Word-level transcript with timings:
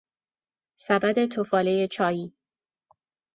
سبد 0.79 1.25
تفاله 1.27 1.87
چایی 1.87 2.33